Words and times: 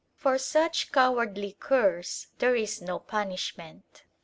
For 0.15 0.39
such 0.39 0.91
cowardly 0.91 1.57
curs 1.59 2.29
there 2.39 2.55
is 2.55 2.81
no 2.81 2.97
punishment. 2.97 4.01